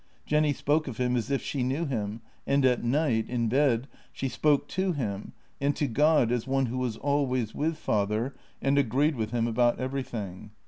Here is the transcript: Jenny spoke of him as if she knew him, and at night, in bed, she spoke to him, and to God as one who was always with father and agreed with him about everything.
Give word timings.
Jenny 0.25 0.51
spoke 0.51 0.87
of 0.87 0.97
him 0.97 1.15
as 1.15 1.29
if 1.29 1.43
she 1.43 1.61
knew 1.61 1.85
him, 1.85 2.21
and 2.47 2.65
at 2.65 2.83
night, 2.83 3.29
in 3.29 3.47
bed, 3.49 3.87
she 4.11 4.27
spoke 4.29 4.67
to 4.69 4.93
him, 4.93 5.33
and 5.59 5.75
to 5.75 5.85
God 5.85 6.31
as 6.31 6.47
one 6.47 6.65
who 6.65 6.79
was 6.79 6.97
always 6.97 7.53
with 7.53 7.77
father 7.77 8.33
and 8.63 8.79
agreed 8.79 9.15
with 9.15 9.29
him 9.29 9.45
about 9.47 9.79
everything. 9.79 10.49